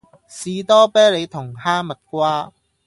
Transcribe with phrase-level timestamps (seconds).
[0.03, 0.11] 士多啤梨
[1.27, 2.51] 同哈蜜瓜